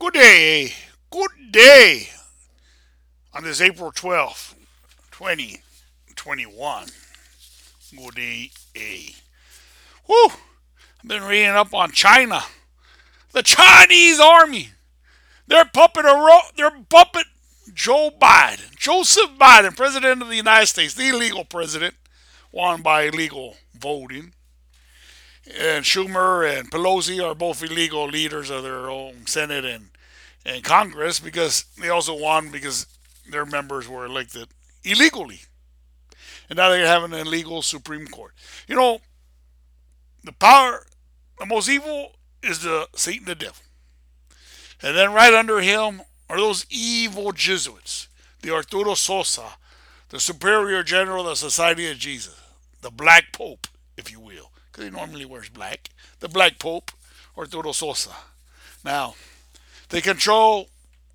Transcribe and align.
Good 0.00 0.14
day. 0.14 0.72
Good 1.10 1.30
day. 1.50 2.08
On 3.34 3.44
this 3.44 3.60
April 3.60 3.92
12th, 3.92 4.54
2021. 5.10 6.86
Good 7.94 8.14
day. 8.14 8.50
Whew. 10.06 10.30
I've 10.30 11.06
been 11.06 11.22
reading 11.22 11.50
up 11.50 11.74
on 11.74 11.90
China. 11.92 12.40
The 13.32 13.42
Chinese 13.42 14.18
army. 14.18 14.70
They're 15.46 15.66
puppet 15.66 16.06
they're 16.56 16.70
puppet 16.88 17.26
Joe 17.74 18.10
Biden. 18.18 18.74
Joseph 18.76 19.32
Biden, 19.38 19.76
President 19.76 20.22
of 20.22 20.28
the 20.28 20.36
United 20.36 20.68
States, 20.68 20.94
the 20.94 21.10
illegal 21.10 21.44
president, 21.44 21.94
won 22.52 22.80
by 22.80 23.02
illegal 23.02 23.56
voting. 23.78 24.32
And 25.46 25.84
Schumer 25.84 26.58
and 26.58 26.70
Pelosi 26.70 27.24
are 27.24 27.34
both 27.34 27.62
illegal 27.62 28.06
leaders 28.06 28.50
of 28.50 28.62
their 28.62 28.90
own 28.90 29.26
Senate 29.26 29.64
and, 29.64 29.88
and 30.44 30.62
Congress 30.62 31.18
because 31.18 31.64
they 31.80 31.88
also 31.88 32.14
won 32.14 32.50
because 32.50 32.86
their 33.28 33.46
members 33.46 33.88
were 33.88 34.04
elected 34.04 34.48
illegally. 34.84 35.40
And 36.48 36.56
now 36.56 36.70
they 36.70 36.80
have 36.80 37.04
an 37.04 37.14
illegal 37.14 37.62
Supreme 37.62 38.06
Court. 38.06 38.32
You 38.68 38.76
know, 38.76 39.00
the 40.24 40.32
power, 40.32 40.84
the 41.38 41.46
most 41.46 41.68
evil 41.68 42.12
is 42.42 42.62
the 42.62 42.88
Satan 42.94 43.26
the 43.26 43.34
devil. 43.34 43.62
And 44.82 44.96
then 44.96 45.12
right 45.12 45.32
under 45.32 45.60
him 45.60 46.02
are 46.28 46.38
those 46.38 46.66
evil 46.70 47.32
Jesuits, 47.32 48.08
the 48.42 48.52
Arturo 48.52 48.94
Sosa, 48.94 49.56
the 50.08 50.20
Superior 50.20 50.82
General 50.82 51.22
of 51.22 51.30
the 51.30 51.36
Society 51.36 51.90
of 51.90 51.98
Jesus, 51.98 52.40
the 52.80 52.90
Black 52.90 53.32
Pope, 53.32 53.66
if 53.96 54.10
you 54.10 54.20
will, 54.20 54.49
because 54.80 54.92
he 54.92 54.98
normally 54.98 55.24
wears 55.24 55.48
black, 55.48 55.90
the 56.20 56.28
Black 56.28 56.58
Pope, 56.58 56.90
Arturo 57.36 57.72
Sosa. 57.72 58.14
Now, 58.84 59.14
they 59.90 60.00
control 60.00 60.68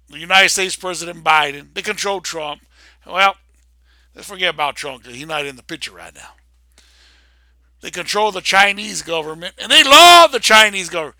the 0.09 0.19
United 0.19 0.49
States 0.49 0.75
President 0.75 1.23
Biden. 1.23 1.73
They 1.73 1.81
control 1.81 2.21
Trump. 2.21 2.61
Well, 3.05 3.35
let's 4.13 4.27
forget 4.27 4.53
about 4.53 4.75
Trump 4.75 5.05
he's 5.05 5.25
not 5.25 5.45
in 5.45 5.55
the 5.55 5.63
picture 5.63 5.91
right 5.93 6.13
now. 6.13 6.29
They 7.81 7.91
control 7.91 8.31
the 8.31 8.41
Chinese 8.41 9.01
government, 9.01 9.55
and 9.57 9.71
they 9.71 9.83
love 9.83 10.31
the 10.31 10.39
Chinese 10.39 10.89
government. 10.89 11.17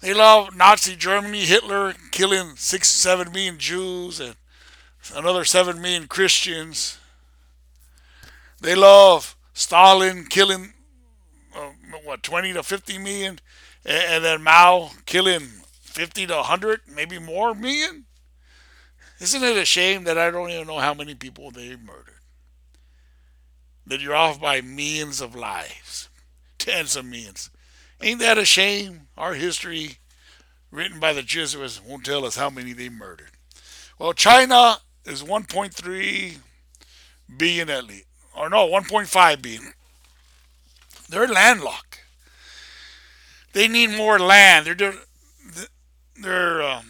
They 0.00 0.14
love 0.14 0.56
Nazi 0.56 0.96
Germany, 0.96 1.40
Hitler 1.40 1.94
killing 2.10 2.56
six, 2.56 2.88
seven 2.88 3.30
million 3.32 3.58
Jews 3.58 4.20
and 4.20 4.34
another 5.14 5.44
seven 5.44 5.82
million 5.82 6.06
Christians. 6.08 6.98
They 8.60 8.74
love 8.74 9.36
Stalin 9.52 10.24
killing 10.24 10.72
what 12.04 12.22
twenty 12.22 12.52
to 12.52 12.62
fifty 12.62 12.98
million, 12.98 13.38
and, 13.84 14.24
then 14.24 14.42
Mao 14.42 14.90
killing 15.06 15.42
fifty 15.80 16.26
to 16.26 16.42
hundred, 16.42 16.80
maybe 16.92 17.18
more 17.18 17.54
million. 17.54 18.06
Isn't 19.20 19.42
it 19.42 19.56
a 19.56 19.64
shame 19.64 20.04
that 20.04 20.16
I 20.16 20.30
don't 20.30 20.50
even 20.50 20.66
know 20.66 20.78
how 20.78 20.94
many 20.94 21.14
people 21.14 21.50
they 21.50 21.76
murdered? 21.76 22.14
That 23.86 24.00
you're 24.00 24.14
off 24.14 24.40
by 24.40 24.60
millions 24.60 25.20
of 25.20 25.34
lives, 25.34 26.08
tens 26.58 26.96
of 26.96 27.04
millions. 27.04 27.50
Ain't 28.00 28.20
that 28.20 28.38
a 28.38 28.44
shame? 28.44 29.08
Our 29.18 29.34
history, 29.34 29.98
written 30.70 31.00
by 31.00 31.12
the 31.12 31.22
Jesuits, 31.22 31.82
won't 31.84 32.04
tell 32.04 32.24
us 32.24 32.36
how 32.36 32.48
many 32.48 32.72
they 32.72 32.88
murdered. 32.88 33.32
Well, 33.98 34.14
China 34.14 34.78
is 35.04 35.22
1.3 35.22 36.38
billion 37.36 37.68
at 37.68 37.84
least, 37.84 38.06
or 38.34 38.48
no, 38.48 38.66
1.5 38.66 39.42
billion. 39.42 39.72
They're 41.10 41.26
landlocked. 41.26 42.00
They 43.52 43.66
need 43.66 43.90
more 43.90 44.18
land. 44.18 44.66
They're 44.66 44.94
they're 46.22 46.62
um, 46.62 46.84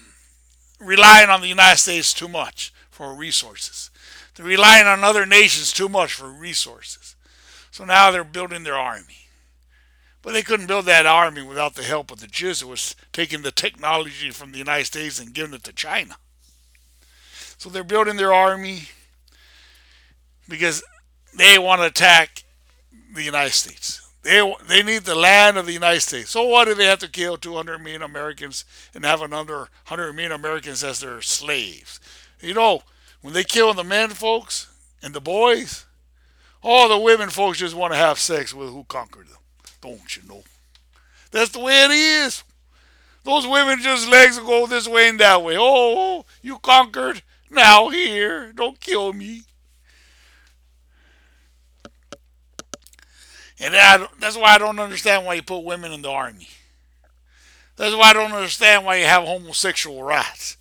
relying 0.79 1.31
on 1.31 1.41
the 1.41 1.49
United 1.49 1.79
States 1.79 2.13
too 2.13 2.29
much 2.29 2.73
for 2.91 3.15
resources. 3.15 3.91
They're 4.35 4.45
relying 4.45 4.87
on 4.87 5.05
other 5.05 5.25
nations 5.25 5.73
too 5.73 5.89
much 5.89 6.13
for 6.13 6.29
resources. 6.29 7.17
So 7.70 7.85
now 7.85 8.11
they're 8.11 8.25
building 8.25 8.64
their 8.64 8.77
army. 8.77 9.29
But 10.23 10.35
they 10.35 10.42
couldn't 10.42 10.67
build 10.67 10.85
that 10.85 11.07
army 11.07 11.42
without 11.42 11.75
the 11.75 11.83
help 11.83 12.11
of 12.11 12.20
the 12.20 12.27
Jesuits 12.27 12.95
taking 13.13 13.41
the 13.41 13.53
technology 13.53 14.30
from 14.30 14.53
the 14.53 14.59
United 14.59 14.85
States 14.85 15.19
and 15.19 15.33
giving 15.33 15.55
it 15.55 15.64
to 15.64 15.73
China. 15.73 16.17
So 17.57 17.70
they're 17.70 17.85
building 17.85 18.17
their 18.17 18.35
army 18.35 18.83
because 20.48 20.83
they 21.35 21.59
want 21.59 21.80
to 21.80 21.86
attack 21.86 22.45
the 23.14 23.23
United 23.23 23.53
States. 23.53 24.10
They, 24.23 24.55
they 24.69 24.83
need 24.83 25.05
the 25.05 25.14
land 25.14 25.57
of 25.57 25.67
the 25.67 25.73
United 25.73 26.01
States. 26.01 26.31
So 26.31 26.45
what 26.45 26.67
do 26.67 26.75
they 26.75 26.85
have 26.85 26.98
to 26.98 27.08
kill 27.08 27.36
200 27.36 27.79
million 27.79 28.03
Americans 28.03 28.64
and 28.95 29.05
have 29.05 29.23
another 29.23 29.58
100 29.89 30.13
million 30.13 30.33
Americans 30.33 30.85
as 30.85 31.01
their 31.01 31.23
slaves? 31.23 32.01
You 32.41 32.55
know, 32.55 32.83
when 33.23 33.33
they 33.33 33.45
kill 33.45 33.73
the 33.73 33.85
men 33.85 34.11
folks 34.11 34.69
and 35.03 35.14
the 35.14 35.20
boys, 35.20 35.86
all 36.63 36.89
the 36.89 36.98
women 36.98 37.30
folks 37.30 37.59
just 37.59 37.75
want 37.75 37.92
to 37.92 37.98
have 37.98 38.19
sex 38.19 38.53
with 38.53 38.69
who 38.70 38.85
conquered 38.85 39.29
them. 39.29 39.39
Don't 39.80 40.17
you 40.17 40.23
know? 40.29 40.42
That's 41.30 41.51
the 41.51 41.61
way 41.61 41.85
it 41.85 41.91
is. 41.91 42.42
Those 43.25 43.47
women 43.47 43.80
just 43.80 44.09
legs 44.09 44.39
go 44.39 44.67
this 44.67 44.89
way 44.89 45.09
and 45.09 45.20
that 45.20 45.42
way. 45.42 45.57
Oh, 45.59 46.25
you 46.42 46.59
conquered. 46.59 47.23
Now 47.51 47.89
here, 47.89 48.53
don't 48.53 48.80
kill 48.80 49.13
me. 49.13 49.42
And 53.61 53.77
I, 53.77 54.07
that's 54.19 54.37
why 54.37 54.55
I 54.55 54.59
don't 54.59 54.81
understand 54.81 55.27
why 55.27 55.35
you 55.35 55.43
put 55.43 55.65
women 55.65 55.93
in 55.93 56.03
the 56.03 56.11
army. 56.11 56.48
That's 57.77 57.95
why 57.95 58.11
I 58.11 58.13
don't 58.15 58.33
understand 58.33 58.85
why 58.85 58.97
you 58.97 59.05
have 59.05 59.25
homosexual 59.25 60.03
rights. 60.03 60.57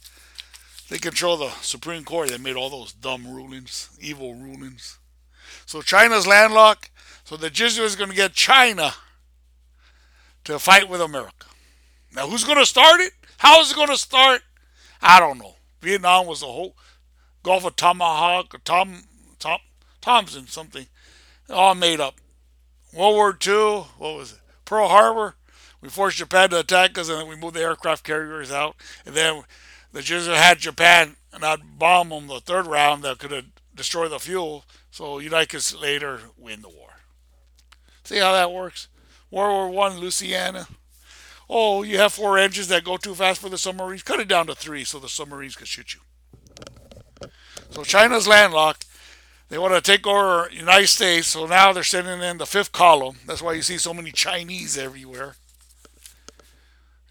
They 0.90 0.98
control 0.98 1.38
the 1.38 1.50
Supreme 1.62 2.04
Court. 2.04 2.30
They 2.30 2.38
made 2.38 2.56
all 2.56 2.70
those 2.70 2.92
dumb 2.92 3.28
rulings, 3.28 3.90
evil 4.00 4.34
rulings. 4.34 4.98
So 5.66 5.82
China's 5.82 6.28
landlocked. 6.28 6.90
So 7.24 7.38
the 7.38 7.50
Jesuits 7.50 7.96
are 7.96 7.98
going 7.98 8.10
to 8.10 8.16
get 8.16 8.34
China 8.34 8.94
to 10.46 10.58
fight 10.60 10.90
with 10.90 11.00
America. 11.00 11.46
Now, 12.14 12.28
who's 12.28 12.44
going 12.44 12.58
to 12.58 12.66
start 12.66 13.00
it? 13.02 13.14
How 13.38 13.62
is 13.62 13.72
it 13.72 13.76
going 13.76 13.90
to 13.90 13.98
start? 13.98 14.42
I 15.02 15.20
don't 15.20 15.38
know. 15.38 15.56
Vietnam 15.81 16.26
was 16.26 16.42
a 16.42 16.48
whole 16.48 16.76
Gulf 17.44 17.66
of 17.66 17.76
Tomahawk, 17.76 18.54
or 18.54 18.58
Tom, 18.60 19.04
Tom, 19.38 19.60
Thompson, 20.02 20.48
something, 20.48 20.88
all 21.50 21.76
made 21.76 22.00
up. 22.00 22.16
World 22.94 23.16
War 23.16 23.38
II, 23.45 23.85
what 23.97 24.16
was 24.16 24.33
it? 24.33 24.39
Pearl 24.66 24.89
Harbor. 24.89 25.35
We 25.81 25.89
forced 25.89 26.17
Japan 26.17 26.50
to 26.50 26.59
attack 26.59 26.97
us, 26.97 27.09
and 27.09 27.19
then 27.19 27.27
we 27.27 27.35
moved 27.35 27.55
the 27.55 27.61
aircraft 27.61 28.03
carriers 28.03 28.51
out. 28.51 28.75
And 29.05 29.16
then 29.16 29.44
the 29.94 30.01
Jesuits 30.01 30.38
had 30.38 30.59
Japan 30.59 31.16
and 31.31 31.41
not 31.41 31.77
bomb 31.77 32.09
them 32.09 32.27
the 32.27 32.39
third 32.39 32.67
round 32.67 33.03
that 33.03 33.19
could 33.19 33.31
have 33.31 33.45
destroyed 33.75 34.11
the 34.11 34.19
fuel. 34.19 34.66
So 34.91 35.19
United 35.19 35.61
States 35.61 35.81
later 35.81 36.19
win 36.38 36.61
the 36.61 36.69
war. 36.69 36.89
See 38.03 38.17
how 38.17 38.33
that 38.33 38.51
works? 38.51 38.88
World 39.31 39.51
War 39.51 39.69
One, 39.69 40.00
Lusitania. 40.00 40.67
Oh, 41.50 41.83
you 41.83 41.97
have 41.97 42.13
four 42.13 42.38
engines 42.38 42.67
that 42.67 42.83
go 42.83 42.97
too 42.97 43.16
fast 43.16 43.41
for 43.41 43.50
the 43.50 43.57
submarines. 43.57 44.03
Cut 44.03 44.19
it 44.19 44.27
down 44.27 44.47
to 44.47 44.56
three 44.56 44.83
so 44.83 45.00
the 45.00 45.09
submarines 45.09 45.56
can 45.56 45.66
shoot 45.66 45.94
you. 45.94 46.01
So 47.69 47.83
China's 47.83 48.27
landlocked. 48.27 48.85
They 49.50 49.58
want 49.58 49.74
to 49.74 49.82
take 49.82 50.06
over 50.06 50.48
the 50.50 50.56
United 50.56 50.88
States, 50.88 51.28
so 51.28 51.48
now 51.48 51.74
they're 51.74 51.84
sending 51.84 52.22
in 52.22 52.38
the 52.38 52.46
fifth 52.46 52.72
column. 52.72 53.18
That's 53.26 53.42
why 53.42 53.54
you 53.54 53.64
see 53.64 53.80
so 53.80 53.94
many 53.94 54.12
Chinese 54.12 54.78
everywhere. 54.78 55.36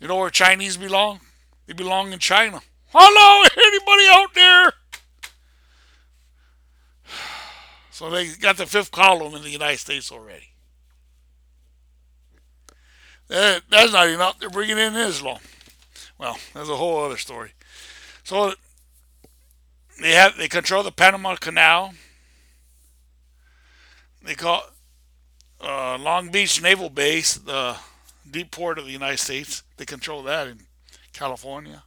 You 0.01 0.07
know 0.07 0.17
where 0.17 0.31
Chinese 0.31 0.77
belong? 0.77 1.21
They 1.67 1.73
belong 1.73 2.13
in 2.13 2.21
China. 2.21 2.61
Hello, 2.93 3.45
anybody 3.57 4.07
out 4.11 4.35
there? 4.35 4.73
So 7.91 8.11
they 8.11 8.29
got 8.29 8.57
the 8.57 8.67
fifth 8.67 8.93
column 8.93 9.35
in 9.35 9.43
the 9.43 9.51
United 9.51 9.79
States 9.79 10.13
already. 10.13 10.51
That, 13.27 13.63
that's 13.69 13.93
not 13.93 14.07
enough. 14.07 14.39
They're 14.39 14.51
bringing 14.51 14.79
in 14.79 14.95
Islam. 14.95 15.39
Well, 16.17 16.39
that's 16.55 16.69
a 16.69 16.77
whole 16.77 17.05
other 17.05 17.17
story. 17.17 17.55
So 18.23 18.55
they 20.01 20.13
have 20.13 20.37
they 20.37 20.49
control 20.49 20.85
the 20.85 20.93
Panama 20.93 21.35
Canal. 21.35 21.95
They 24.23 24.35
call 24.35 24.63
uh, 25.61 25.99
Long 25.99 26.31
Beach 26.31 26.63
Naval 26.63 26.91
Base 26.91 27.35
the 27.35 27.77
deep 28.31 28.51
port 28.51 28.79
of 28.79 28.87
the 28.87 28.93
United 28.93 29.19
States. 29.19 29.63
They 29.77 29.85
control 29.85 30.23
that 30.25 30.49
in 30.49 30.61
California. 31.13 31.83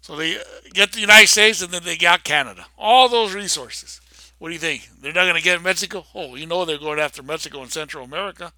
So 0.00 0.16
they 0.16 0.36
get 0.72 0.92
the 0.92 1.00
United 1.00 1.28
States 1.28 1.62
and 1.62 1.72
then 1.72 1.82
they 1.84 1.96
got 1.96 2.24
Canada. 2.24 2.66
All 2.78 3.08
those 3.08 3.34
resources. 3.34 4.00
What 4.38 4.48
do 4.48 4.54
you 4.54 4.60
think? 4.60 4.88
They're 5.00 5.12
not 5.12 5.24
going 5.24 5.36
to 5.36 5.42
get 5.42 5.62
Mexico? 5.62 6.04
Oh, 6.14 6.34
you 6.34 6.46
know 6.46 6.64
they're 6.64 6.78
going 6.78 6.98
after 6.98 7.22
Mexico 7.22 7.62
and 7.62 7.70
Central 7.72 8.04
America. 8.04 8.52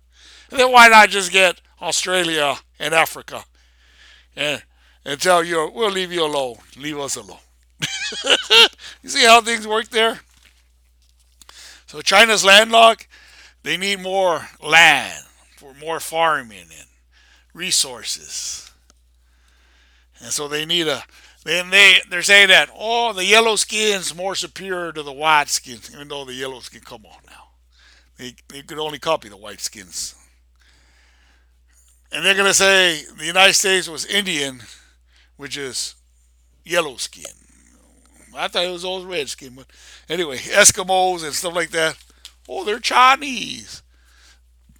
And 0.50 0.58
then 0.58 0.72
why 0.72 0.88
not 0.88 1.08
just 1.08 1.30
get 1.30 1.60
Australia 1.80 2.56
and 2.78 2.94
Africa 2.94 3.44
and 4.34 4.62
and 5.04 5.20
tell 5.20 5.44
you 5.44 5.70
we'll 5.72 5.90
leave 5.90 6.12
you 6.12 6.24
alone. 6.24 6.56
Leave 6.76 6.98
us 6.98 7.16
alone. 7.16 7.38
you 9.02 9.08
see 9.08 9.24
how 9.24 9.40
things 9.40 9.66
work 9.66 9.88
there? 9.90 10.20
So 11.96 12.02
China's 12.02 12.44
landlocked. 12.44 13.08
They 13.62 13.78
need 13.78 14.02
more 14.02 14.48
land 14.62 15.24
for 15.56 15.72
more 15.72 15.98
farming 15.98 16.66
and 16.78 16.88
resources. 17.54 18.70
And 20.20 20.30
so 20.30 20.46
they 20.46 20.66
need 20.66 20.88
a. 20.88 21.04
Then 21.46 21.70
they 21.70 21.94
they're 22.10 22.20
saying 22.20 22.48
that 22.48 22.68
oh 22.78 23.14
the 23.14 23.24
yellow 23.24 23.56
skin's 23.56 24.14
more 24.14 24.34
superior 24.34 24.92
to 24.92 25.02
the 25.02 25.10
white 25.10 25.48
skin, 25.48 25.78
even 25.94 26.08
though 26.08 26.26
the 26.26 26.34
yellow 26.34 26.60
skin 26.60 26.82
come 26.82 27.06
on 27.06 27.22
now. 27.30 27.44
They 28.18 28.34
they 28.48 28.60
could 28.60 28.78
only 28.78 28.98
copy 28.98 29.30
the 29.30 29.38
white 29.38 29.62
skins. 29.62 30.14
And 32.12 32.26
they're 32.26 32.34
gonna 32.34 32.52
say 32.52 33.04
the 33.16 33.24
United 33.24 33.54
States 33.54 33.88
was 33.88 34.04
Indian, 34.04 34.60
which 35.38 35.56
is 35.56 35.94
yellow 36.62 36.96
skin. 36.98 37.45
I 38.36 38.48
thought 38.48 38.64
it 38.64 38.72
was 38.72 38.84
always 38.84 39.04
redskin, 39.04 39.54
but 39.54 39.66
anyway, 40.08 40.36
Eskimos 40.36 41.24
and 41.24 41.32
stuff 41.34 41.54
like 41.54 41.70
that. 41.70 41.96
Oh, 42.48 42.64
they're 42.64 42.78
Chinese. 42.78 43.82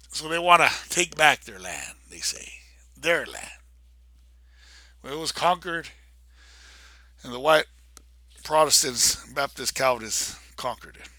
So 0.09 0.27
they 0.27 0.39
want 0.39 0.61
to 0.61 0.89
take 0.89 1.15
back 1.15 1.43
their 1.43 1.59
land, 1.59 1.95
they 2.09 2.19
say. 2.19 2.53
Their 2.99 3.25
land. 3.25 3.47
Well, 5.03 5.13
it 5.13 5.19
was 5.19 5.31
conquered, 5.31 5.89
and 7.23 7.33
the 7.33 7.39
white 7.39 7.65
Protestants, 8.43 9.31
Baptist 9.33 9.75
Calvinists 9.75 10.39
conquered 10.55 10.95
it. 10.95 11.09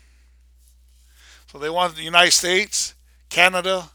So 1.52 1.58
they 1.58 1.70
want 1.70 1.94
the 1.94 2.02
United 2.02 2.32
States, 2.32 2.94
Canada, 3.28 3.90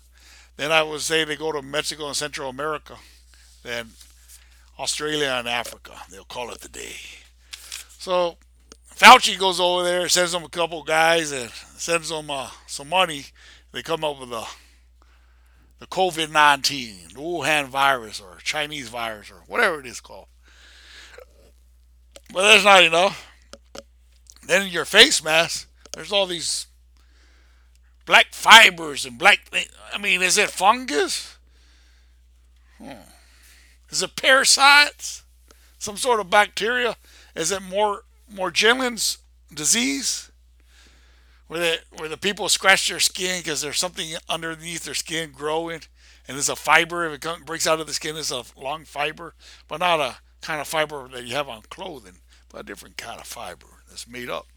then 0.56 0.72
I 0.72 0.84
would 0.84 1.02
say 1.02 1.24
they 1.24 1.36
go 1.36 1.52
to 1.52 1.62
Mexico 1.62 2.08
and 2.08 2.16
Central 2.16 2.50
America, 2.50 2.96
then 3.64 3.90
Australia 4.78 5.36
and 5.40 5.48
Africa. 5.48 5.94
They'll 6.10 6.24
call 6.24 6.52
it 6.52 6.62
the 6.62 6.70
day. 6.70 6.96
So 8.04 8.36
Fauci 8.94 9.40
goes 9.40 9.62
over 9.62 9.86
there, 9.86 10.10
sends 10.10 10.34
them 10.34 10.44
a 10.44 10.50
couple 10.50 10.84
guys, 10.84 11.32
and 11.32 11.50
sends 11.50 12.10
them 12.10 12.30
uh, 12.30 12.50
some 12.68 12.90
money. 12.90 13.28
They 13.72 13.82
come 13.82 14.04
up 14.04 14.20
with 14.20 14.30
the 14.30 14.46
COVID 15.86 16.30
19, 16.30 16.96
the 17.14 17.22
Wuhan 17.22 17.70
virus, 17.70 18.20
or 18.20 18.40
Chinese 18.44 18.90
virus, 18.90 19.32
or 19.32 19.44
whatever 19.48 19.80
it 19.80 19.86
is 19.86 20.02
called. 20.02 20.28
But 22.34 22.42
that's 22.42 22.66
not 22.66 22.84
enough. 22.84 23.26
Then 24.46 24.64
in 24.64 24.68
your 24.68 24.84
face 24.84 25.24
mask, 25.24 25.70
there's 25.94 26.12
all 26.12 26.26
these 26.26 26.68
black 28.06 28.34
fibers 28.34 29.06
and 29.06 29.18
black. 29.18 29.50
I 29.94 29.98
mean, 29.98 30.22
is 30.22 30.38
it 30.38 30.50
fungus? 30.50 31.38
Hmm. 32.80 33.08
Is 33.90 34.04
it 34.04 34.18
parasites? 34.18 35.24
Some 35.80 35.96
sort 35.96 36.20
of 36.20 36.30
bacteria? 36.30 36.98
Is 37.36 37.52
it 37.52 37.62
more 37.62 38.04
Morgellons 38.34 39.18
disease? 39.54 40.32
where 41.54 41.60
the 41.60 41.80
where 41.98 42.10
the 42.10 42.18
people 42.18 42.50
scratch 42.50 42.88
their 42.88 43.00
skin 43.00 43.40
because 43.40 43.62
there's 43.62 43.78
something 43.78 44.16
underneath 44.28 44.86
their 44.86 44.96
skin 44.96 45.32
growing, 45.32 45.82
and 46.28 46.36
there's 46.36 46.50
a 46.50 46.56
fiber. 46.56 47.06
If 47.06 47.14
it 47.14 47.22
comes, 47.22 47.44
breaks 47.44 47.68
out 47.68 47.80
of 47.80 47.86
the 47.86 47.94
skin, 47.94 48.18
it's 48.18 48.32
a 48.32 48.44
long 48.58 48.86
fiber, 48.86 49.36
but 49.68 49.80
not 49.80 50.00
a 50.00 50.18
kind 50.42 50.60
of 50.60 50.68
fiber 50.68 51.08
that 51.10 51.26
you 51.26 51.36
have 51.36 51.50
on 51.50 51.62
clothing, 51.70 52.18
but 52.50 52.62
a 52.62 52.64
different 52.64 52.98
kind 52.98 53.20
of 53.20 53.28
fiber 53.28 53.68
that's 53.88 54.08
made 54.08 54.30
up. 54.30 54.48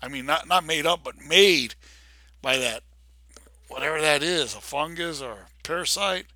I 0.00 0.06
mean, 0.06 0.24
not 0.26 0.46
not 0.46 0.64
made 0.64 0.86
up, 0.86 1.00
but 1.02 1.20
made 1.20 1.74
by 2.42 2.58
that 2.58 2.82
whatever 3.66 4.00
that 4.00 4.22
is, 4.22 4.54
a 4.54 4.60
fungus 4.60 5.20
or 5.20 5.32
a 5.32 5.62
parasite. 5.64 6.26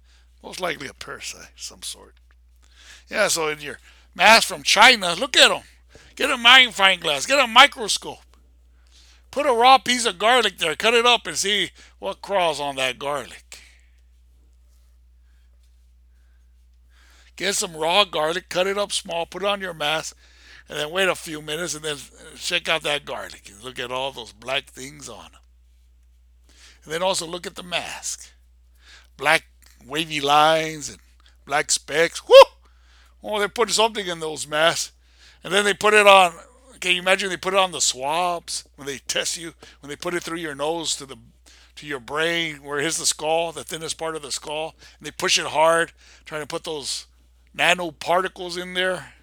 Most 0.43 0.60
likely 0.60 0.88
a 0.88 0.94
parasite 0.94 1.50
some 1.54 1.82
sort. 1.82 2.14
Yeah, 3.08 3.28
so 3.28 3.48
in 3.48 3.60
your 3.60 3.78
mask 4.14 4.48
from 4.48 4.64
China, 4.64 5.14
look 5.14 5.36
at 5.36 5.50
them. 5.50 5.62
Get 6.20 6.31
a 6.31 6.37
magnifying 6.37 7.00
glass. 7.00 7.25
Get 7.25 7.43
a 7.43 7.46
microscope. 7.46 8.37
Put 9.31 9.46
a 9.46 9.55
raw 9.55 9.78
piece 9.78 10.05
of 10.05 10.19
garlic 10.19 10.58
there, 10.58 10.76
cut 10.76 10.93
it 10.93 11.06
up, 11.06 11.26
and 11.26 11.34
see 11.34 11.70
what 11.99 12.20
crawls 12.20 12.61
on 12.61 12.76
that 12.76 12.99
garlic. 12.99 13.58
Get 17.37 17.55
some 17.55 17.75
raw 17.75 18.05
garlic, 18.05 18.50
cut 18.50 18.67
it 18.67 18.76
up 18.76 18.93
small, 18.93 19.25
put 19.25 19.43
it 19.43 19.49
on 19.49 19.62
your 19.62 19.72
mask, 19.72 20.14
and 20.69 20.78
then 20.78 20.90
wait 20.90 21.08
a 21.08 21.14
few 21.14 21.40
minutes 21.40 21.75
and 21.75 21.82
then 21.82 21.96
check 22.37 22.69
out 22.69 22.82
that 22.82 23.06
garlic 23.06 23.50
and 23.50 23.64
look 23.64 23.78
at 23.78 23.90
all 23.90 24.12
those 24.12 24.32
black 24.32 24.67
things 24.67 25.08
on 25.08 25.25
it. 25.25 26.52
And 26.84 26.93
then 26.93 27.02
also 27.02 27.26
look 27.26 27.46
at 27.46 27.55
the 27.55 27.62
mask. 27.62 28.31
Black 29.17 29.46
wavy 29.87 30.20
lines 30.20 30.90
and 30.90 30.99
black 31.46 31.70
specks. 31.70 32.28
Whoo! 32.28 32.34
Oh, 33.22 33.38
they're 33.38 33.49
putting 33.49 33.72
something 33.72 34.06
in 34.06 34.20
those 34.20 34.46
masks. 34.46 34.93
And 35.42 35.52
then 35.52 35.64
they 35.64 35.75
put 35.75 35.94
it 35.94 36.06
on 36.06 36.32
can 36.81 36.92
you 36.92 37.02
imagine 37.02 37.28
they 37.28 37.37
put 37.37 37.52
it 37.52 37.60
on 37.60 37.72
the 37.72 37.81
swabs 37.81 38.64
when 38.76 38.87
they 38.87 38.98
test 38.98 39.37
you, 39.37 39.52
when 39.81 39.90
they 39.90 39.96
put 39.96 40.14
it 40.14 40.22
through 40.22 40.38
your 40.38 40.54
nose 40.54 40.96
to 40.96 41.06
the 41.06 41.16
to 41.76 41.87
your 41.87 42.00
brain, 42.00 42.56
where 42.62 42.78
is 42.78 42.98
the 42.98 43.06
skull, 43.06 43.52
the 43.52 43.64
thinnest 43.64 43.96
part 43.96 44.16
of 44.16 44.22
the 44.22 44.32
skull, 44.32 44.75
and 44.98 45.06
they 45.06 45.10
push 45.10 45.38
it 45.38 45.46
hard, 45.46 45.92
trying 46.26 46.42
to 46.42 46.46
put 46.46 46.64
those 46.64 47.06
nanoparticles 47.56 48.60
in 48.60 48.75
there, 48.75 49.14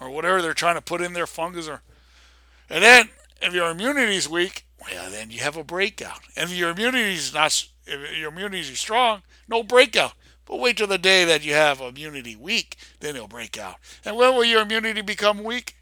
or 0.00 0.10
whatever 0.10 0.42
they're 0.42 0.54
trying 0.54 0.74
to 0.74 0.80
put 0.80 1.00
in 1.00 1.12
there, 1.12 1.26
fungus 1.26 1.68
or, 1.68 1.82
and 2.68 2.82
then 2.82 3.08
if 3.40 3.54
your 3.54 3.70
immunity 3.70 4.16
is 4.16 4.28
weak, 4.28 4.64
well 4.80 5.10
then 5.10 5.30
you 5.30 5.40
have 5.40 5.56
a 5.56 5.64
breakout. 5.64 6.20
And 6.36 6.50
if 6.50 6.56
your 6.56 6.70
immunity 6.70 7.14
is 7.14 7.32
not, 7.32 7.66
if 7.86 8.16
your 8.16 8.30
immunity 8.30 8.60
is 8.60 8.78
strong, 8.78 9.22
no 9.48 9.62
breakout. 9.62 10.14
But 10.48 10.60
wait 10.60 10.78
till 10.78 10.86
the 10.86 10.96
day 10.96 11.26
that 11.26 11.44
you 11.44 11.52
have 11.52 11.82
immunity 11.82 12.34
weak, 12.34 12.76
then 13.00 13.14
it'll 13.14 13.28
break 13.28 13.58
out. 13.58 13.76
And 14.02 14.16
when 14.16 14.34
will 14.34 14.44
your 14.44 14.62
immunity 14.62 15.02
become 15.02 15.44
weak? 15.44 15.76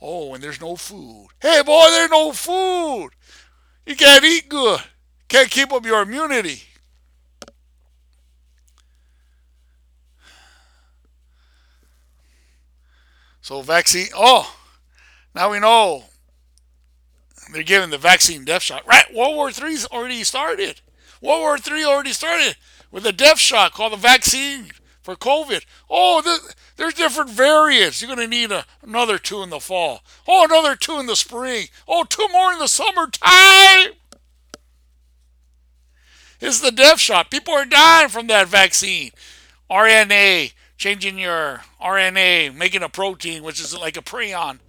Oh, 0.00 0.28
when 0.28 0.40
there's 0.40 0.60
no 0.60 0.76
food. 0.76 1.28
Hey, 1.40 1.62
boy, 1.66 1.86
there's 1.90 2.10
no 2.10 2.32
food. 2.32 3.10
You 3.84 3.96
can't 3.96 4.24
eat 4.24 4.48
good. 4.48 4.80
Can't 5.28 5.50
keep 5.50 5.72
up 5.72 5.84
your 5.84 6.02
immunity. 6.02 6.62
So 13.40 13.62
vaccine. 13.62 14.06
Oh, 14.14 14.54
now 15.34 15.50
we 15.50 15.58
know 15.58 16.04
they're 17.52 17.64
giving 17.64 17.90
the 17.90 17.98
vaccine 17.98 18.44
death 18.44 18.62
shot. 18.62 18.86
Right, 18.86 19.12
World 19.12 19.34
War 19.34 19.50
III's 19.50 19.86
already 19.86 20.22
started. 20.22 20.80
World 21.20 21.40
War 21.40 21.58
III 21.58 21.84
already 21.84 22.12
started 22.12 22.56
with 22.94 23.04
a 23.04 23.12
death 23.12 23.40
shot 23.40 23.72
called 23.72 23.92
the 23.92 23.96
vaccine 23.96 24.70
for 25.02 25.16
COVID. 25.16 25.64
Oh, 25.90 26.22
the, 26.22 26.54
there's 26.76 26.94
different 26.94 27.28
variants. 27.28 28.00
You're 28.00 28.14
going 28.14 28.30
to 28.30 28.36
need 28.36 28.52
a, 28.52 28.64
another 28.82 29.18
two 29.18 29.42
in 29.42 29.50
the 29.50 29.58
fall. 29.58 30.04
Oh, 30.28 30.44
another 30.44 30.76
two 30.76 31.00
in 31.00 31.06
the 31.06 31.16
spring. 31.16 31.66
Oh, 31.88 32.04
two 32.04 32.28
more 32.32 32.52
in 32.52 32.60
the 32.60 32.68
summertime. 32.68 33.94
It's 36.40 36.60
the 36.60 36.70
death 36.70 37.00
shot. 37.00 37.32
People 37.32 37.54
are 37.54 37.64
dying 37.64 38.10
from 38.10 38.28
that 38.28 38.46
vaccine. 38.46 39.10
RNA, 39.68 40.52
changing 40.76 41.18
your 41.18 41.62
RNA, 41.82 42.54
making 42.54 42.84
a 42.84 42.88
protein, 42.88 43.42
which 43.42 43.60
is 43.60 43.76
like 43.76 43.96
a 43.96 44.02
prion, 44.02 44.60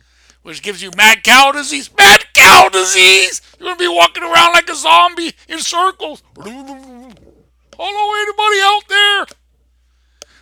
which 0.42 0.64
gives 0.64 0.82
you 0.82 0.90
mad 0.98 1.24
cow 1.24 1.52
disease. 1.52 1.92
Mad 1.96 2.26
cow 2.34 2.70
disease! 2.70 3.42
You're 3.60 3.68
going 3.68 3.78
to 3.78 3.84
be 3.84 3.88
walking 3.88 4.24
around 4.24 4.54
like 4.54 4.70
a 4.70 4.76
zombie 4.76 5.34
in 5.48 5.60
circles. 5.60 6.24
Hello, 7.78 8.22
anybody 8.22 8.62
out 8.64 8.88
there? 8.88 9.38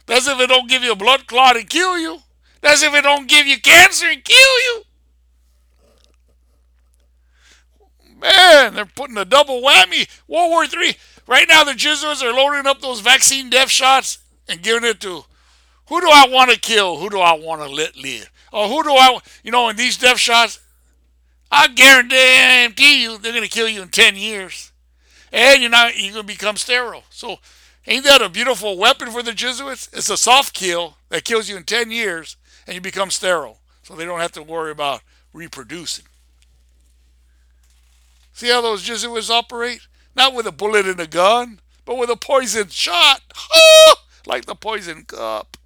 That's 0.06 0.28
if 0.28 0.40
it 0.40 0.48
don't 0.48 0.70
give 0.70 0.84
you 0.84 0.92
a 0.92 0.96
blood 0.96 1.28
clot 1.28 1.58
and 1.58 1.70
kill 1.70 1.98
you. 1.98 2.20
That's 2.62 2.84
if 2.84 2.94
it 2.94 3.02
don't 3.02 3.28
give 3.28 3.48
you 3.48 3.60
cancer 3.60 4.08
and 4.08 4.24
kill 4.24 4.38
you. 4.38 4.84
Man, 8.22 8.76
they're 8.76 8.86
putting 8.86 9.18
a 9.18 9.26
double 9.26 9.62
whammy. 9.62 10.08
World 10.28 10.50
War 10.52 10.66
III. 10.66 10.96
Right 11.28 11.48
now, 11.48 11.64
the 11.64 11.74
Jesuits 11.74 12.22
are 12.22 12.34
loading 12.34 12.68
up 12.68 12.82
those 12.82 13.00
vaccine 13.00 13.50
death 13.50 13.70
shots 13.70 14.20
and 14.48 14.62
giving 14.62 14.88
it 14.88 15.00
to 15.02 15.26
who 15.88 16.02
do 16.02 16.10
I 16.12 16.28
want 16.30 16.52
to 16.52 16.60
kill? 16.60 16.98
Who 16.98 17.10
do 17.10 17.20
I 17.20 17.34
want 17.34 17.62
to 17.62 17.68
let 17.68 17.96
live? 17.96 18.32
Or 18.52 18.68
who 18.68 18.84
do 18.84 18.92
I, 18.92 19.20
you 19.44 19.52
know, 19.52 19.70
in 19.70 19.76
these 19.76 19.98
death 19.98 20.20
shots, 20.20 20.60
I 21.52 21.68
guarantee 21.68 23.04
you 23.04 23.18
they're 23.18 23.32
going 23.32 23.44
to 23.44 23.50
kill 23.50 23.68
you 23.68 23.82
in 23.82 23.90
10 23.90 24.16
years. 24.16 24.72
And 25.34 25.62
you're 25.62 25.70
not, 25.70 25.98
you're 25.98 26.14
going 26.14 26.28
to 26.28 26.34
become 26.34 26.56
sterile. 26.56 27.04
So 27.10 27.40
Ain't 27.86 28.06
that 28.06 28.22
a 28.22 28.30
beautiful 28.30 28.78
weapon 28.78 29.12
for 29.12 29.22
the 29.22 29.34
Jesuits? 29.34 29.90
It's 29.92 30.10
a 30.10 30.16
soft 30.16 30.54
kill 30.54 30.98
that 31.10 31.26
kills 31.26 31.50
you 31.50 31.58
in 31.58 31.64
10 31.64 31.92
years 31.92 32.38
and 32.66 32.76
you 32.76 32.82
become 32.82 33.12
sterile. 33.12 33.60
So 33.84 33.96
they 33.96 34.06
don't 34.06 34.22
have 34.22 34.32
to 34.34 34.44
worry 34.44 34.72
about 34.72 35.02
reproducing. 35.34 36.06
See 38.32 38.50
how 38.50 38.62
those 38.62 38.84
Jesuits 38.84 39.30
operate? 39.30 39.82
Not 40.16 40.34
with 40.34 40.48
a 40.48 40.52
bullet 40.52 40.88
in 40.88 41.00
a 41.00 41.08
gun, 41.08 41.60
but 41.84 41.98
with 41.98 42.10
a 42.10 42.16
poison 42.16 42.70
shot. 42.70 43.22
like 44.26 44.46
the 44.46 44.56
poison 44.56 45.04
cup. 45.04 45.58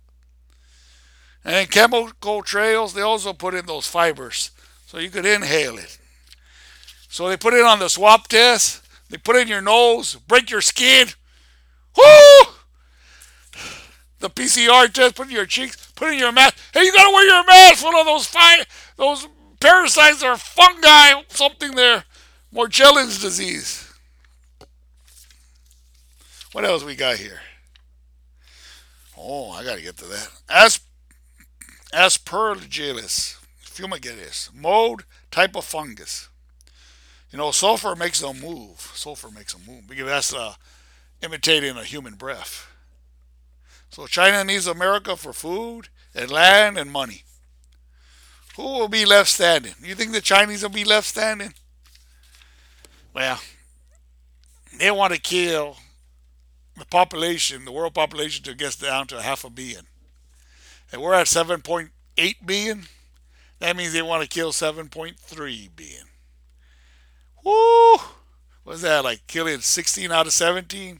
And 1.46 1.70
chemical 1.70 2.42
trails, 2.42 2.94
they 2.94 3.02
also 3.02 3.32
put 3.32 3.54
in 3.54 3.68
those 3.68 3.88
fibers 3.88 4.52
so 4.88 4.98
you 4.98 5.10
could 5.10 5.26
inhale 5.26 5.78
it. 5.78 6.00
So 7.10 7.30
they 7.30 7.38
put 7.38 7.54
it 7.54 7.64
on 7.64 7.80
the 7.80 7.90
swab 7.90 8.28
test, 8.28 8.82
they 9.10 9.18
put 9.18 9.36
it 9.36 9.44
in 9.44 9.48
your 9.48 9.62
nose, 9.62 10.16
break 10.16 10.50
your 10.50 10.62
skin, 10.62 11.08
Woo! 11.98 12.54
The 14.20 14.30
PCR 14.30 14.92
test, 14.92 15.16
put 15.16 15.28
in 15.28 15.34
your 15.34 15.46
cheeks, 15.46 15.92
put 15.96 16.12
in 16.12 16.20
your 16.20 16.32
mask. 16.32 16.58
Hey, 16.74 16.84
you 16.84 16.92
gotta 16.92 17.14
wear 17.14 17.26
your 17.26 17.46
mask 17.46 17.84
One 17.84 17.96
of 17.96 18.06
those 18.06 18.28
fine, 18.28 18.64
those 18.96 19.28
parasites 19.60 20.24
or 20.24 20.38
fungi, 20.38 21.22
something 21.30 21.76
there. 21.76 22.04
Morgellons 22.54 23.22
disease. 23.22 23.92
What 26.52 26.66
else 26.66 26.84
we 26.84 26.96
got 26.96 27.18
here? 27.18 27.42
Oh, 29.18 29.52
I 29.52 29.64
gotta 29.64 29.82
get 29.82 29.98
to 29.98 30.06
that. 30.06 30.30
As 30.50 30.80
Aspergillus 31.94 33.38
fumigatus, 33.64 34.54
mode, 34.54 35.04
type 35.30 35.56
of 35.56 35.66
fungus. 35.66 36.30
You 37.32 37.38
know, 37.38 37.52
sulfur 37.52 37.96
makes 37.96 38.22
them 38.22 38.40
move. 38.40 38.80
Sulfur 38.96 39.30
makes 39.30 39.54
them 39.54 39.64
move 39.68 39.88
because 39.88 40.06
that's 40.06 40.34
uh, 40.34 40.54
imitating 41.22 41.76
a 41.78 41.84
human 41.84 42.16
breath. 42.16 42.68
So 43.90 44.08
China 44.08 44.44
needs 44.44 44.68
America 44.68 45.16
for 45.16 45.34
food 45.34 45.90
and 46.16 46.32
land 46.32 46.78
and 46.78 46.92
money. 46.92 47.24
Who 48.56 48.64
will 48.64 48.88
be 48.88 49.06
left 49.06 49.30
standing? 49.30 49.74
You 49.84 49.96
think 49.96 50.12
the 50.12 50.22
Chinese 50.22 50.64
will 50.64 50.70
be 50.70 50.84
left 50.84 51.08
standing? 51.08 51.54
Well, 53.14 53.40
they 54.80 54.92
want 54.92 55.14
to 55.14 55.20
kill 55.20 55.78
the 56.78 56.86
population, 56.86 57.66
the 57.66 57.72
world 57.72 57.94
population, 57.94 58.44
to 58.46 58.56
get 58.56 58.80
down 58.80 59.08
to 59.08 59.22
half 59.22 59.44
a 59.44 59.50
billion. 59.50 59.86
And 60.92 61.02
we're 61.02 61.14
at 61.14 61.28
7.8 61.28 62.36
billion. 62.46 62.84
That 63.60 63.76
means 63.76 63.94
they 63.94 64.02
want 64.02 64.24
to 64.24 64.30
kill 64.30 64.52
7.3 64.52 65.70
billion. 65.76 66.04
Woo! 67.48 67.96
What's 68.66 68.82
that, 68.82 69.06
like 69.06 69.26
killing 69.28 69.62
16 69.62 70.12
out 70.12 70.28
of 70.28 70.34
17? 70.34 71.00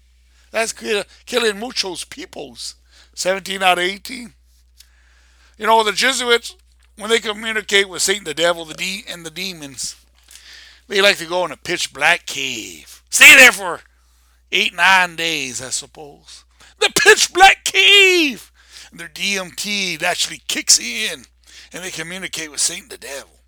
That's 0.52 0.72
killing 0.72 1.60
muchos 1.60 2.06
peoples. 2.06 2.76
17 3.16 3.62
out 3.62 3.78
of 3.78 3.84
18. 3.84 4.34
You 5.58 5.66
know, 5.68 5.84
the 5.84 5.92
Jesuits, 5.92 6.56
when 6.96 7.10
they 7.10 7.20
communicate 7.20 7.90
with 7.90 8.02
Satan, 8.02 8.24
the 8.24 8.34
devil, 8.34 8.64
the 8.64 8.76
de- 8.76 9.04
and 9.10 9.26
the 9.26 9.30
demons, 9.30 9.98
they 10.88 11.02
like 11.02 11.18
to 11.18 11.26
go 11.26 11.44
in 11.44 11.52
a 11.52 11.58
pitch 11.58 11.92
black 11.92 12.26
cave. 12.26 13.04
Stay 13.10 13.36
there 13.36 13.52
for 13.52 13.82
eight, 14.50 14.74
nine 14.74 15.18
days, 15.18 15.62
I 15.62 15.72
suppose. 15.72 16.46
The 16.80 16.94
pitch 16.98 17.34
black 17.34 17.66
cave! 17.66 18.54
And 18.90 19.02
their 19.02 19.10
DMT 19.10 20.02
actually 20.02 20.44
kicks 20.48 20.80
in 20.80 21.26
and 21.74 21.84
they 21.84 21.92
communicate 21.92 22.52
with 22.52 22.62
Satan, 22.62 22.88
the 22.88 22.98
devil. 22.98 23.42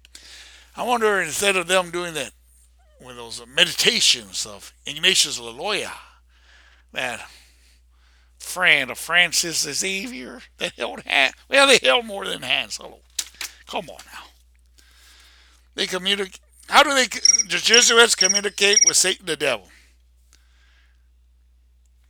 I 0.76 0.84
wonder, 0.84 1.22
instead 1.22 1.56
of 1.56 1.68
them 1.68 1.92
doing 1.92 2.14
that 2.16 2.34
with 3.00 3.16
those 3.16 3.42
meditations 3.48 4.46
of 4.46 4.74
Ignatius 4.86 5.40
Loyola, 5.40 5.94
that 6.92 7.26
friend 8.38 8.92
of 8.92 8.98
Francis 8.98 9.62
Xavier 9.62 10.42
that 10.58 10.74
held 10.74 11.02
hands. 11.02 11.36
Well, 11.50 11.68
they 11.68 11.80
held 11.82 12.06
more 12.06 12.26
than 12.26 12.42
hands. 12.42 12.78
Hello. 12.78 13.00
Come 13.68 13.90
on 13.90 14.00
now. 14.14 14.24
They 15.76 15.86
communicate. 15.88 16.40
How 16.68 16.84
do 16.84 16.94
they, 16.94 17.06
the 17.06 17.60
Jesuits 17.62 18.16
communicate 18.16 18.80
with 18.86 18.98
Satan 18.98 19.26
the 19.26 19.36
devil? 19.36 19.70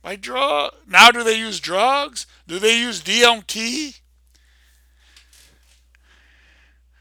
By 0.02 0.16
drug. 0.16 0.74
Now 0.88 1.10
do 1.10 1.22
they 1.22 1.38
use 1.38 1.60
drugs? 1.60 2.26
Do 2.46 2.58
they 2.58 2.80
use 2.80 3.02
DMT? 3.02 4.00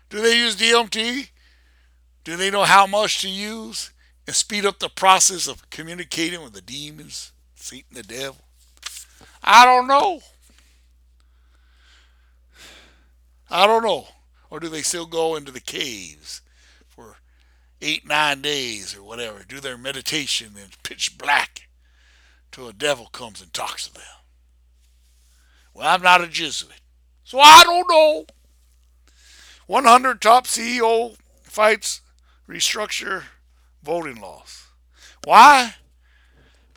Do 0.10 0.22
they 0.22 0.38
use 0.38 0.56
DMT? 0.56 1.30
Do 2.30 2.38
they 2.38 2.52
know 2.52 2.64
how 2.64 2.86
much 2.86 3.22
to 3.22 3.28
use 3.28 3.90
and 4.28 4.36
speed 4.36 4.64
up 4.64 4.78
the 4.78 4.88
process 4.88 5.48
of 5.48 5.68
communicating 5.72 6.44
with 6.44 6.54
the 6.54 6.62
demons, 6.62 7.32
Satan 7.56 7.96
the 7.96 8.04
devil? 8.04 8.42
I 9.44 9.66
don't 9.66 9.88
know. 9.88 10.22
I 13.50 13.66
don't 13.66 13.82
know. 13.82 14.10
Or 14.52 14.60
do 14.60 14.70
they 14.70 14.84
still 14.84 15.08
go 15.08 15.36
into 15.36 15.52
the 15.52 15.60
caves 15.60 16.42
for 16.88 17.16
eight, 17.82 18.08
nine 18.08 18.44
days 18.44 18.96
or 18.96 19.02
whatever, 19.02 19.44
do 19.44 19.60
their 19.60 19.76
meditation 19.76 20.50
in 20.56 20.70
pitch 20.84 21.18
black 21.18 21.68
till 22.52 22.68
a 22.68 22.74
devil 22.74 23.08
comes 23.08 23.42
and 23.42 23.52
talks 23.52 23.88
to 23.88 23.94
them? 23.96 24.04
Well, 25.74 25.88
I'm 25.88 26.04
not 26.04 26.22
a 26.22 26.28
Jesuit, 26.28 26.82
so 27.24 27.40
I 27.40 27.64
don't 27.64 27.90
know. 27.90 28.26
100 29.66 30.22
top 30.22 30.46
CEO 30.46 31.18
fights 31.42 32.02
restructure 32.50 33.24
voting 33.84 34.20
laws. 34.20 34.68
Why? 35.24 35.76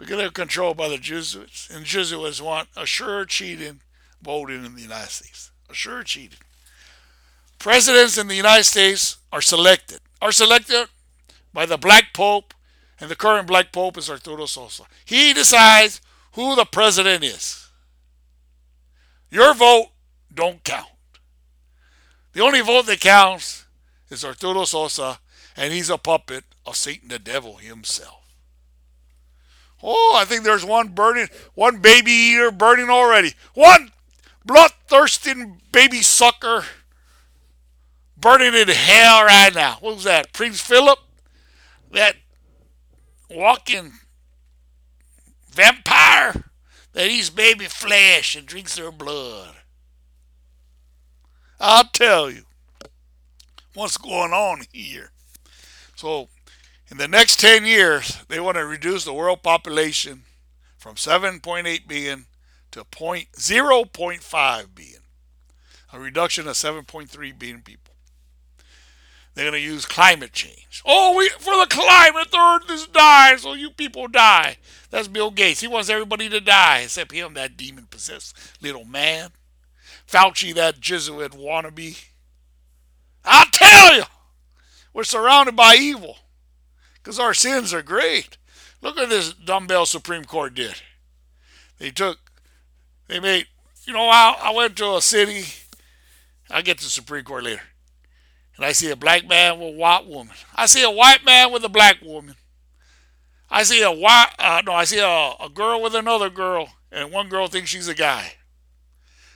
because 0.02 0.16
they're 0.16 0.30
controlled 0.30 0.76
by 0.76 0.88
the 0.88 0.98
Jesuits, 0.98 1.70
and 1.72 1.84
Jesuits 1.84 2.42
want 2.42 2.68
a 2.76 2.84
sure 2.84 3.24
cheating 3.24 3.82
voting 4.20 4.64
in 4.64 4.74
the 4.74 4.82
United 4.82 5.10
States. 5.10 5.52
A 5.70 5.74
sure 5.74 6.02
cheating. 6.02 6.40
Presidents 7.60 8.18
in 8.18 8.26
the 8.26 8.34
United 8.34 8.64
States 8.64 9.18
are 9.32 9.40
selected. 9.40 10.00
Are 10.20 10.32
selected 10.32 10.88
by 11.54 11.66
the 11.66 11.76
Black 11.76 12.12
Pope, 12.12 12.52
and 13.00 13.08
the 13.08 13.14
current 13.14 13.46
Black 13.46 13.70
Pope 13.70 13.96
is 13.96 14.10
Arturo 14.10 14.46
Sosa. 14.46 14.82
He 15.04 15.32
decides 15.32 16.00
who 16.32 16.56
the 16.56 16.64
president 16.64 17.22
is. 17.22 17.68
Your 19.30 19.54
vote 19.54 19.90
don't 20.34 20.64
count. 20.64 20.88
The 22.32 22.42
only 22.42 22.60
vote 22.60 22.86
that 22.86 22.98
counts 22.98 23.66
is 24.10 24.24
Arturo 24.24 24.64
Sosa, 24.64 25.20
and 25.56 25.72
he's 25.72 25.90
a 25.90 25.98
puppet 25.98 26.44
of 26.66 26.76
Satan 26.76 27.08
the 27.08 27.18
devil 27.18 27.56
himself. 27.56 28.22
Oh, 29.82 30.16
I 30.16 30.24
think 30.24 30.44
there's 30.44 30.64
one 30.64 30.88
burning, 30.88 31.28
one 31.54 31.78
baby 31.78 32.12
eater 32.12 32.50
burning 32.52 32.88
already. 32.88 33.34
One 33.54 33.90
bloodthirsting 34.46 35.60
baby 35.72 36.02
sucker 36.02 36.64
burning 38.16 38.54
in 38.54 38.68
hell 38.68 39.24
right 39.24 39.54
now. 39.54 39.78
What 39.80 39.96
was 39.96 40.04
that? 40.04 40.32
Prince 40.32 40.60
Philip? 40.60 40.98
That 41.90 42.16
walking 43.28 43.92
vampire 45.50 46.44
that 46.92 47.08
eats 47.08 47.30
baby 47.30 47.66
flesh 47.66 48.36
and 48.36 48.46
drinks 48.46 48.76
their 48.76 48.92
blood. 48.92 49.54
I'll 51.60 51.84
tell 51.84 52.30
you 52.30 52.42
what's 53.74 53.96
going 53.96 54.32
on 54.32 54.62
here. 54.72 55.10
So 56.02 56.26
in 56.90 56.96
the 56.96 57.06
next 57.06 57.38
10 57.38 57.64
years, 57.64 58.24
they 58.26 58.40
want 58.40 58.56
to 58.56 58.66
reduce 58.66 59.04
the 59.04 59.12
world 59.12 59.44
population 59.44 60.24
from 60.76 60.96
7.8 60.96 61.86
billion 61.86 62.26
to 62.72 62.82
0.5 62.82 64.74
billion, 64.74 65.00
a 65.92 66.00
reduction 66.00 66.48
of 66.48 66.54
7.3 66.54 67.38
billion 67.38 67.62
people. 67.62 67.94
They're 69.34 69.44
going 69.48 69.62
to 69.62 69.64
use 69.64 69.86
climate 69.86 70.32
change. 70.32 70.82
Oh, 70.84 71.16
we 71.16 71.28
for 71.28 71.56
the 71.56 71.68
climate, 71.70 72.32
the 72.32 72.36
earth 72.36 72.68
is 72.68 72.88
dying, 72.88 73.38
so 73.38 73.52
you 73.52 73.70
people 73.70 74.08
die. 74.08 74.56
That's 74.90 75.06
Bill 75.06 75.30
Gates. 75.30 75.60
He 75.60 75.68
wants 75.68 75.88
everybody 75.88 76.28
to 76.30 76.40
die, 76.40 76.80
except 76.80 77.12
him, 77.12 77.34
that 77.34 77.56
demon 77.56 77.86
possessed 77.88 78.36
little 78.60 78.84
man. 78.84 79.30
Fauci, 80.08 80.52
that 80.56 80.80
Jesuit 80.80 81.30
wannabe. 81.30 82.06
I'll 83.24 83.46
tell 83.52 83.94
you, 83.94 84.02
we're 84.92 85.04
surrounded 85.04 85.56
by 85.56 85.76
evil 85.78 86.18
because 86.94 87.18
our 87.18 87.34
sins 87.34 87.72
are 87.72 87.82
great. 87.82 88.36
Look 88.80 88.98
at 88.98 89.08
this 89.08 89.32
dumbbell 89.32 89.86
Supreme 89.86 90.24
Court 90.24 90.54
did. 90.54 90.74
They 91.78 91.90
took, 91.90 92.18
they 93.08 93.20
made, 93.20 93.46
you 93.84 93.92
know, 93.92 94.08
I, 94.08 94.36
I 94.40 94.52
went 94.52 94.76
to 94.76 94.96
a 94.96 95.02
city, 95.02 95.44
I'll 96.50 96.62
get 96.62 96.78
to 96.78 96.84
the 96.84 96.90
Supreme 96.90 97.24
Court 97.24 97.44
later, 97.44 97.62
and 98.56 98.64
I 98.64 98.72
see 98.72 98.90
a 98.90 98.96
black 98.96 99.26
man 99.26 99.58
with 99.58 99.74
a 99.74 99.78
white 99.78 100.06
woman. 100.06 100.34
I 100.54 100.66
see 100.66 100.82
a 100.82 100.90
white 100.90 101.24
man 101.24 101.52
with 101.52 101.64
a 101.64 101.68
black 101.68 102.02
woman. 102.02 102.36
I 103.50 103.64
see 103.64 103.82
a 103.82 103.90
white, 103.90 104.30
uh, 104.38 104.62
no, 104.64 104.72
I 104.72 104.84
see 104.84 104.98
a, 104.98 105.34
a 105.44 105.50
girl 105.52 105.82
with 105.82 105.94
another 105.94 106.30
girl, 106.30 106.68
and 106.90 107.12
one 107.12 107.28
girl 107.28 107.48
thinks 107.48 107.70
she's 107.70 107.88
a 107.88 107.94
guy. 107.94 108.34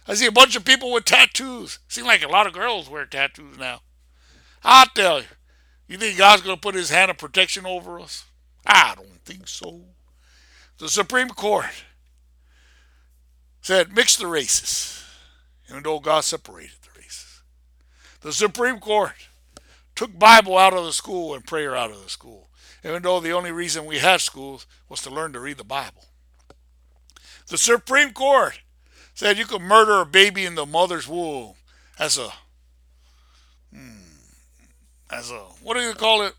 I 0.09 0.15
see 0.15 0.27
a 0.27 0.33
bunch 0.33 0.55
of 0.55 0.65
people 0.65 0.93
with 0.93 1.05
tattoos. 1.05 1.81
Seems 1.89 2.07
like 2.07 2.23
a 2.23 2.29
lot 2.29 2.47
of 2.47 2.53
girls 2.53 2.89
wear 2.89 3.07
tattoos 3.07 3.59
now. 3.59 3.81
I'll 4.63 4.87
tell 4.87 5.21
you. 5.21 5.27
You 5.89 5.99
think 5.99 6.19
God's 6.19 6.43
going 6.43 6.57
to 6.57 6.61
put 6.61 6.75
his 6.75 6.91
hand 6.91 7.11
of 7.11 7.19
protection 7.19 7.65
over 7.67 8.01
us? 8.01 8.25
I 8.65 8.95
don't 8.97 9.25
think 9.25 9.47
so. 9.47 9.83
The 10.79 10.89
Supreme 10.89 11.29
Court 11.29 11.71
said 13.61 13.95
mix 13.95 14.17
the 14.17 14.27
races, 14.27 15.03
even 15.71 15.83
though 15.83 16.01
God 16.01 16.25
separated 16.25 16.77
the 16.83 17.01
races. 17.01 17.43
The 18.21 18.33
Supreme 18.33 18.79
Court 18.79 19.13
took 19.95 20.19
Bible 20.19 20.59
out 20.59 20.75
of 20.75 20.85
the 20.85 20.93
school 20.93 21.35
and 21.35 21.47
prayer 21.47 21.75
out 21.75 21.91
of 21.91 22.03
the 22.03 22.11
school, 22.11 22.49
even 22.85 23.03
though 23.03 23.21
the 23.21 23.33
only 23.33 23.53
reason 23.53 23.87
we 23.87 23.99
had 23.99 24.21
schools 24.21 24.67
was 24.89 25.01
to 25.03 25.11
learn 25.11 25.33
to 25.33 25.41
read 25.41 25.57
the 25.57 25.65
Bible. 25.65 26.05
The 27.49 27.59
Supreme 27.59 28.13
Court 28.13 28.61
said 29.15 29.39
you 29.39 29.47
could 29.47 29.63
murder 29.63 30.01
a 30.01 30.07
baby 30.07 30.45
in 30.45 30.57
the 30.57 30.67
mother's 30.67 31.09
womb 31.09 31.55
as 31.99 32.19
a 32.19 32.33
hmm, 33.73 34.06
as 35.11 35.31
a 35.31 35.39
what 35.63 35.75
do 35.75 35.81
you 35.81 35.95
call 35.95 36.23
it? 36.23 36.35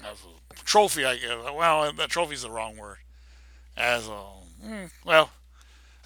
As 0.00 0.18
a 0.24 0.54
trophy, 0.64 1.04
I 1.04 1.16
guess. 1.16 1.36
Well, 1.54 1.92
that 1.92 2.10
trophy's 2.10 2.42
the 2.42 2.50
wrong 2.50 2.76
word. 2.76 2.98
As 3.76 4.08
a 4.08 4.20
hmm, 4.64 4.84
well, 5.04 5.30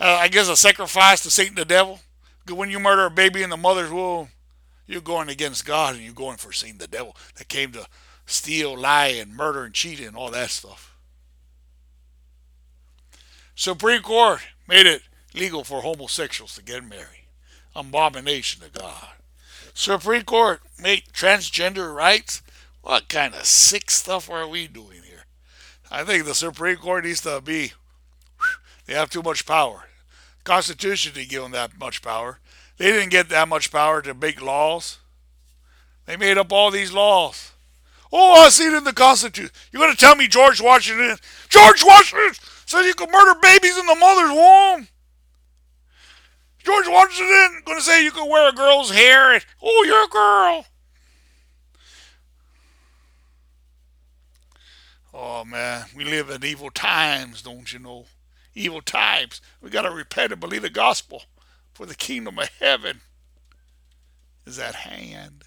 uh, 0.01 0.19
I 0.21 0.29
guess 0.29 0.49
a 0.49 0.57
sacrifice 0.57 1.23
to 1.23 1.31
Satan 1.31 1.55
the 1.55 1.65
devil. 1.65 2.01
When 2.49 2.71
you 2.71 2.79
murder 2.79 3.07
a 3.07 3.11
baby 3.11 3.43
in 3.43 3.51
the 3.51 3.57
mother's 3.57 3.91
womb, 3.91 4.29
you're 4.87 5.01
going 5.01 5.29
against 5.29 5.67
God 5.67 5.95
and 5.95 6.05
you're 6.05 6.15
going 6.15 6.37
for 6.37 6.53
Satan 6.53 6.79
the 6.79 6.87
devil 6.87 7.17
that 7.37 7.49
came 7.49 7.73
to 7.73 7.87
steal, 8.25 8.79
lie, 8.79 9.09
and 9.09 9.35
murder 9.35 9.65
and 9.65 9.75
cheat 9.75 10.01
and 10.01 10.17
all 10.17 10.31
that 10.31 10.51
stuff. 10.51 10.97
Supreme 13.55 14.03
Court 14.03 14.41
made 14.69 14.87
it 14.87 15.03
legal 15.35 15.65
for 15.65 15.81
homosexuals 15.81 16.55
to 16.57 16.63
get 16.63 16.85
married. 16.85 17.27
Abomination 17.75 18.63
to 18.63 18.71
God. 18.71 19.16
Supreme 19.77 20.23
Court 20.23 20.63
make 20.83 21.13
transgender 21.13 21.95
rights? 21.95 22.43
What 22.81 23.11
kind 23.11 23.35
of 23.35 23.45
sick 23.45 23.91
stuff 23.91 24.31
are 24.31 24.49
we 24.49 24.67
doing 24.67 25.03
here? 25.05 25.27
I 25.91 26.03
think 26.03 26.25
the 26.25 26.35
Supreme 26.35 26.79
Court 26.79 27.05
needs 27.05 27.21
to 27.21 27.43
be. 27.43 27.73
They 28.87 28.95
have 28.95 29.11
too 29.11 29.23
much 29.23 29.45
power. 29.45 29.85
Constitution 30.45 31.13
didn't 31.13 31.29
give 31.29 31.43
them 31.43 31.53
that 31.53 31.79
much 31.79 32.01
power. 32.01 32.39
They 32.79 32.91
didn't 32.91 33.11
get 33.11 33.29
that 33.29 33.49
much 33.49 33.71
power 33.71 34.01
to 34.01 34.15
make 34.15 34.41
laws. 34.41 34.99
They 36.07 36.17
made 36.17 36.39
up 36.39 36.53
all 36.53 36.71
these 36.71 36.93
laws. 36.93 37.53
Oh, 38.11 38.45
I 38.45 38.49
see 38.49 38.69
it 38.69 38.73
in 38.73 38.85
the 38.85 38.95
Constitution. 38.95 39.51
You're 39.73 39.83
going 39.83 39.93
to 39.93 39.99
tell 39.99 40.17
me 40.17 40.27
George 40.27 40.61
Washington? 40.61 41.19
George 41.51 41.85
Washington 41.85 42.33
said 42.65 42.87
you 42.87 42.95
could 42.95 43.11
murder 43.11 43.39
babies 43.43 43.77
in 43.77 43.85
the 43.85 43.95
mother's 43.95 44.31
womb. 44.31 44.89
George 46.67 46.89
Washington 46.89 47.63
going 47.65 47.79
to 47.79 47.85
say 47.85 48.03
you 48.03 48.11
can 48.11 48.29
wear 48.29 48.49
a 48.49 48.53
girl's 48.53 48.91
hair. 48.91 49.35
And, 49.35 49.45
oh, 49.63 49.85
you're 49.87 50.05
a 50.05 50.09
girl. 50.09 50.67
Oh 55.15 55.45
man, 55.45 55.87
we 55.95 56.05
live 56.05 56.29
in 56.29 56.45
evil 56.45 56.71
times, 56.71 57.41
don't 57.41 57.73
you 57.73 57.79
know? 57.79 58.07
Evil 58.55 58.83
times. 58.83 59.41
We 59.63 59.71
got 59.71 59.83
to 59.83 59.91
repent 59.91 60.33
and 60.33 60.41
believe 60.41 60.63
the 60.63 60.69
gospel, 60.69 61.23
for 61.73 61.87
the 61.87 61.95
kingdom 61.95 62.39
of 62.39 62.51
heaven 62.59 63.01
is 64.45 64.59
at 64.59 64.75
hand. 64.75 65.45